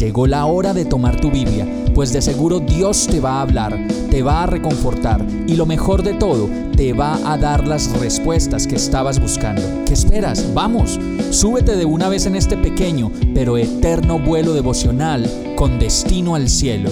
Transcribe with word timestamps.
Llegó 0.00 0.26
la 0.26 0.46
hora 0.46 0.72
de 0.72 0.86
tomar 0.86 1.20
tu 1.20 1.30
Biblia, 1.30 1.66
pues 1.94 2.10
de 2.10 2.22
seguro 2.22 2.58
Dios 2.58 3.06
te 3.06 3.20
va 3.20 3.32
a 3.32 3.42
hablar, 3.42 3.78
te 4.10 4.22
va 4.22 4.44
a 4.44 4.46
reconfortar 4.46 5.22
y 5.46 5.56
lo 5.56 5.66
mejor 5.66 6.02
de 6.02 6.14
todo, 6.14 6.48
te 6.74 6.94
va 6.94 7.18
a 7.30 7.36
dar 7.36 7.68
las 7.68 7.92
respuestas 8.00 8.66
que 8.66 8.76
estabas 8.76 9.20
buscando. 9.20 9.60
¿Qué 9.84 9.92
esperas? 9.92 10.54
Vamos, 10.54 10.98
súbete 11.28 11.76
de 11.76 11.84
una 11.84 12.08
vez 12.08 12.24
en 12.24 12.34
este 12.34 12.56
pequeño 12.56 13.12
pero 13.34 13.58
eterno 13.58 14.18
vuelo 14.18 14.54
devocional 14.54 15.30
con 15.54 15.78
destino 15.78 16.34
al 16.34 16.48
cielo. 16.48 16.88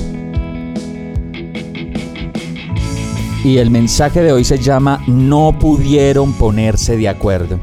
Y 3.43 3.57
el 3.57 3.71
mensaje 3.71 4.21
de 4.21 4.33
hoy 4.33 4.45
se 4.45 4.59
llama 4.59 5.03
No 5.07 5.59
pudieron 5.59 6.35
ponerse 6.35 6.99
de 6.99 7.09
acuerdo. 7.09 7.59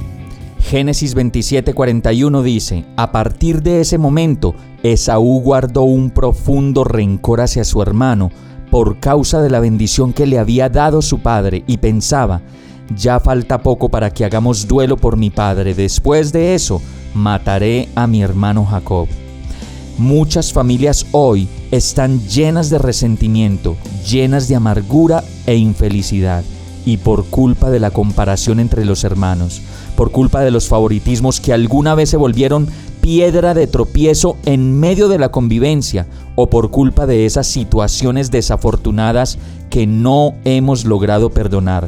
Génesis 0.60 1.16
27:41 1.16 2.42
dice, 2.42 2.84
a 2.96 3.12
partir 3.12 3.62
de 3.62 3.82
ese 3.82 4.00
momento, 4.00 4.56
Esaú 4.94 5.42
guardó 5.42 5.82
un 5.82 6.12
profundo 6.12 6.84
rencor 6.84 7.42
hacia 7.42 7.64
su 7.64 7.82
hermano 7.82 8.30
por 8.70 9.00
causa 9.00 9.42
de 9.42 9.50
la 9.50 9.60
bendición 9.60 10.14
que 10.14 10.28
le 10.28 10.38
había 10.38 10.70
dado 10.70 11.02
su 11.02 11.20
padre 11.20 11.64
y 11.66 11.78
pensaba, 11.78 12.44
ya 12.96 13.20
falta 13.20 13.64
poco 13.64 13.90
para 13.90 14.12
que 14.12 14.26
hagamos 14.26 14.68
duelo 14.68 14.96
por 14.96 15.18
mi 15.18 15.32
padre, 15.32 15.74
después 15.74 16.32
de 16.32 16.54
eso 16.54 16.84
mataré 17.16 17.90
a 17.96 18.06
mi 18.06 18.22
hermano 18.22 18.64
Jacob. 18.64 19.08
Muchas 19.98 20.54
familias 20.54 21.08
hoy 21.14 21.48
están 21.72 22.20
llenas 22.28 22.70
de 22.70 22.78
resentimiento, 22.78 23.78
llenas 24.08 24.48
de 24.48 24.56
amargura 24.56 25.24
e 25.48 25.56
infelicidad, 25.56 26.44
y 26.86 26.98
por 26.98 27.26
culpa 27.26 27.72
de 27.72 27.80
la 27.80 27.90
comparación 27.90 28.60
entre 28.60 28.86
los 28.86 29.04
hermanos 29.04 29.64
por 29.96 30.12
culpa 30.12 30.42
de 30.42 30.52
los 30.52 30.68
favoritismos 30.68 31.40
que 31.40 31.54
alguna 31.54 31.96
vez 31.96 32.10
se 32.10 32.18
volvieron 32.18 32.68
piedra 33.06 33.54
de 33.54 33.68
tropiezo 33.68 34.36
en 34.48 34.80
medio 34.80 35.08
de 35.08 35.20
la 35.20 35.30
convivencia 35.30 36.08
o 36.34 36.50
por 36.50 36.72
culpa 36.72 37.06
de 37.06 37.28
esas 37.28 37.46
situaciones 37.46 38.32
desafortunadas 38.32 39.38
que 39.70 39.86
no 39.86 40.34
hemos 40.44 40.86
logrado 40.86 41.30
perdonar. 41.30 41.88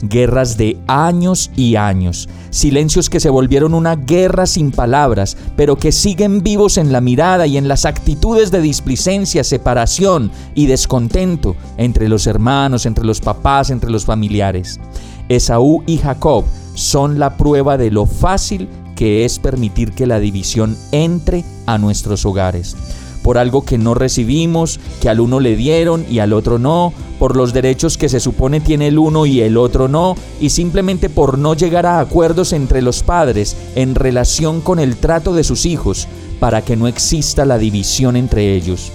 Guerras 0.00 0.56
de 0.56 0.78
años 0.86 1.50
y 1.54 1.76
años, 1.76 2.30
silencios 2.48 3.10
que 3.10 3.20
se 3.20 3.28
volvieron 3.28 3.74
una 3.74 3.94
guerra 3.94 4.46
sin 4.46 4.70
palabras, 4.70 5.36
pero 5.54 5.76
que 5.76 5.92
siguen 5.92 6.42
vivos 6.42 6.78
en 6.78 6.92
la 6.92 7.02
mirada 7.02 7.46
y 7.46 7.58
en 7.58 7.68
las 7.68 7.84
actitudes 7.84 8.50
de 8.50 8.62
displicencia, 8.62 9.44
separación 9.44 10.30
y 10.54 10.64
descontento 10.64 11.56
entre 11.76 12.08
los 12.08 12.26
hermanos, 12.26 12.86
entre 12.86 13.04
los 13.04 13.20
papás, 13.20 13.68
entre 13.68 13.90
los 13.90 14.06
familiares. 14.06 14.80
Esaú 15.28 15.82
y 15.86 15.98
Jacob 15.98 16.46
son 16.72 17.18
la 17.18 17.36
prueba 17.36 17.76
de 17.76 17.90
lo 17.90 18.06
fácil 18.06 18.66
que 18.94 19.24
es 19.24 19.38
permitir 19.38 19.92
que 19.92 20.06
la 20.06 20.20
división 20.20 20.76
entre 20.92 21.44
a 21.66 21.78
nuestros 21.78 22.24
hogares. 22.24 22.76
Por 23.22 23.38
algo 23.38 23.64
que 23.64 23.78
no 23.78 23.94
recibimos, 23.94 24.78
que 25.00 25.08
al 25.08 25.20
uno 25.20 25.40
le 25.40 25.56
dieron 25.56 26.04
y 26.10 26.18
al 26.18 26.32
otro 26.34 26.58
no, 26.58 26.92
por 27.18 27.36
los 27.36 27.54
derechos 27.54 27.96
que 27.96 28.10
se 28.10 28.20
supone 28.20 28.60
tiene 28.60 28.88
el 28.88 28.98
uno 28.98 29.24
y 29.24 29.40
el 29.40 29.56
otro 29.56 29.88
no, 29.88 30.14
y 30.40 30.50
simplemente 30.50 31.08
por 31.08 31.38
no 31.38 31.54
llegar 31.54 31.86
a 31.86 32.00
acuerdos 32.00 32.52
entre 32.52 32.82
los 32.82 33.02
padres 33.02 33.56
en 33.76 33.94
relación 33.94 34.60
con 34.60 34.78
el 34.78 34.96
trato 34.96 35.32
de 35.32 35.44
sus 35.44 35.64
hijos, 35.64 36.06
para 36.38 36.62
que 36.62 36.76
no 36.76 36.86
exista 36.86 37.46
la 37.46 37.56
división 37.56 38.16
entre 38.16 38.54
ellos. 38.54 38.92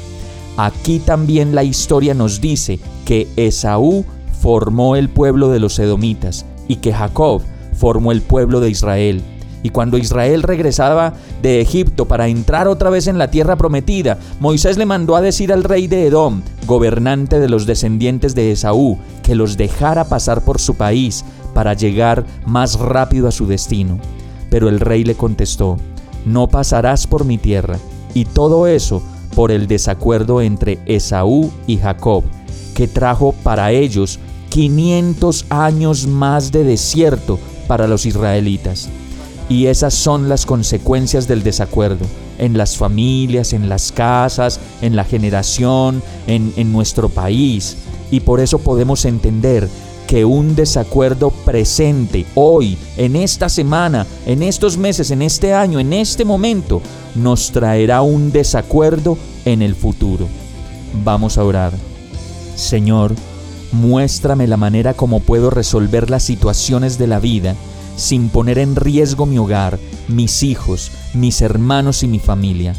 Aquí 0.58 1.00
también 1.00 1.55
la 1.55 1.64
historia 1.64 2.14
nos 2.14 2.42
dice 2.42 2.80
que 3.05 3.27
Esaú 3.38 4.05
formó 4.42 4.95
el 4.95 5.09
pueblo 5.09 5.49
de 5.49 5.59
los 5.59 5.80
edomitas 5.80 6.45
y 6.67 6.76
que 6.76 6.93
Jacob 6.93 7.42
formó 7.76 8.11
el 8.11 8.21
pueblo 8.21 8.59
de 8.59 8.70
Israel. 8.70 9.23
Y 9.64 9.70
cuando 9.70 9.97
Israel 9.97 10.43
regresaba 10.43 11.14
de 11.42 11.61
Egipto 11.61 12.08
para 12.08 12.27
entrar 12.27 12.67
otra 12.67 12.89
vez 12.89 13.08
en 13.08 13.17
la 13.17 13.30
tierra 13.30 13.58
prometida, 13.58 14.17
Moisés 14.39 14.77
le 14.77 14.86
mandó 14.86 15.15
a 15.15 15.21
decir 15.21 15.52
al 15.52 15.64
rey 15.64 15.87
de 15.87 16.08
Edom, 16.08 16.42
gobernante 16.65 17.39
de 17.39 17.49
los 17.49 17.65
descendientes 17.65 18.36
de 18.36 18.52
Esaú, 18.52 18.97
que 19.23 19.36
los 19.36 19.58
dejara 19.58 20.05
pasar 20.05 20.43
por 20.43 20.59
su 20.59 20.75
país 20.75 21.25
para 21.53 21.73
llegar 21.73 22.25
más 22.45 22.80
rápido 22.80 23.27
a 23.27 23.31
su 23.31 23.47
destino. 23.47 23.99
Pero 24.49 24.70
el 24.70 24.80
rey 24.80 25.03
le 25.03 25.15
contestó, 25.15 25.77
no 26.26 26.47
pasarás 26.47 27.05
por 27.08 27.26
mi 27.26 27.37
tierra. 27.37 27.77
Y 28.14 28.26
todo 28.26 28.65
eso 28.65 29.03
por 29.36 29.52
el 29.52 29.67
desacuerdo 29.67 30.41
entre 30.41 30.80
Esaú 30.86 31.52
y 31.67 31.77
Jacob, 31.77 32.23
que 32.73 32.87
trajo 32.87 33.33
para 33.43 33.71
ellos 33.71 34.20
500 34.49 35.45
años 35.49 36.08
más 36.08 36.52
de 36.52 36.64
desierto 36.64 37.39
para 37.67 37.87
los 37.87 38.05
israelitas. 38.05 38.89
Y 39.49 39.65
esas 39.65 39.93
son 39.93 40.30
las 40.30 40.45
consecuencias 40.45 41.27
del 41.27 41.43
desacuerdo 41.43 42.05
en 42.37 42.58
las 42.58 42.77
familias, 42.77 43.52
en 43.52 43.67
las 43.67 43.92
casas, 43.92 44.60
en 44.82 44.95
la 44.95 45.04
generación, 45.04 46.02
en, 46.27 46.54
en 46.55 46.71
nuestro 46.71 47.10
país. 47.10 47.77
Y 48.11 48.21
por 48.21 48.39
eso 48.39 48.59
podemos 48.59 49.05
entender 49.05 49.67
que 50.08 50.23
un 50.23 50.55
desacuerdo 50.55 51.32
presente, 51.32 52.26
hoy, 52.36 52.77
en 52.98 53.15
esta 53.15 53.49
semana, 53.49 54.08
en 54.26 54.42
estos 54.43 54.77
meses, 54.77 55.11
en 55.11 55.21
este 55.21 55.54
año, 55.54 55.80
en 55.80 55.93
este 55.93 56.26
momento, 56.26 56.82
nos 57.15 57.52
traerá 57.52 58.02
un 58.02 58.32
desacuerdo 58.32 59.17
en 59.45 59.61
el 59.61 59.76
futuro. 59.76 60.27
Vamos 61.04 61.38
a 61.38 61.43
orar. 61.43 61.73
Señor, 62.55 63.14
Muéstrame 63.71 64.48
la 64.48 64.58
manera 64.58 64.95
como 64.95 65.20
puedo 65.20 65.52
resolver 65.52 66.09
las 66.09 66.23
situaciones 66.23 66.98
de 66.98 67.08
la 67.08 67.20
vida 67.20 67.55
sin 67.99 68.30
poner 68.30 68.58
en 68.58 68.76
riesgo 68.76 69.26
mi 69.26 69.37
hogar, 69.37 69.80
mis 70.08 70.43
hijos, 70.43 70.92
mis 71.14 71.42
hermanos 71.42 72.02
y 72.04 72.08
mi 72.08 72.20
familia. 72.20 72.73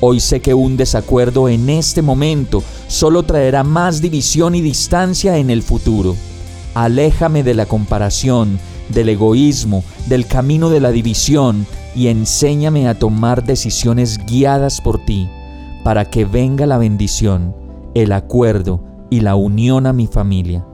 Hoy 0.00 0.20
sé 0.20 0.40
que 0.40 0.52
un 0.52 0.76
desacuerdo 0.76 1.48
en 1.48 1.70
este 1.70 2.02
momento 2.02 2.62
solo 2.86 3.22
traerá 3.22 3.64
más 3.64 4.02
división 4.02 4.54
y 4.54 4.60
distancia 4.60 5.38
en 5.38 5.48
el 5.48 5.62
futuro. 5.62 6.14
Aléjame 6.74 7.42
de 7.42 7.54
la 7.54 7.64
comparación, 7.64 8.58
del 8.90 9.08
egoísmo, 9.08 9.82
del 10.06 10.26
camino 10.26 10.68
de 10.68 10.80
la 10.80 10.90
división 10.90 11.66
y 11.94 12.08
enséñame 12.08 12.88
a 12.88 12.98
tomar 12.98 13.44
decisiones 13.44 14.18
guiadas 14.26 14.82
por 14.82 15.02
ti, 15.06 15.30
para 15.82 16.04
que 16.04 16.26
venga 16.26 16.66
la 16.66 16.76
bendición, 16.76 17.56
el 17.94 18.12
acuerdo 18.12 18.84
y 19.08 19.20
la 19.20 19.34
unión 19.34 19.86
a 19.86 19.94
mi 19.94 20.06
familia. 20.06 20.66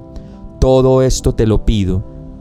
Todo 0.59 1.03
esto 1.03 1.35
te 1.35 1.47
lo 1.47 1.65
pido 1.65 2.12